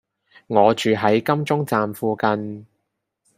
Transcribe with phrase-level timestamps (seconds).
[0.47, 2.65] 我住喺金鐘站附近